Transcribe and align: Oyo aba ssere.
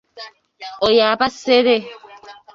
Oyo 0.85 1.01
aba 1.11 1.27
ssere. 1.35 1.77